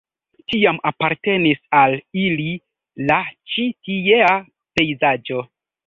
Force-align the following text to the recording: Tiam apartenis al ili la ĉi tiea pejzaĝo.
Tiam 0.53 0.79
apartenis 0.91 1.61
al 1.81 1.99
ili 2.23 2.49
la 3.13 3.21
ĉi 3.53 3.71
tiea 3.89 4.35
pejzaĝo. 4.77 5.49